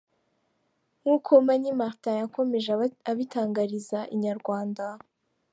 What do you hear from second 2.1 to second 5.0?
yakomeje abitangariza inyarwanda.